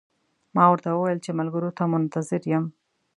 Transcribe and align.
ما 0.55 0.63
ورته 0.69 0.89
وویل 0.91 1.19
چې 1.25 1.31
ملګرو 1.39 1.69
ته 1.77 1.83
منتظر 1.93 2.41
یم. 2.51 2.65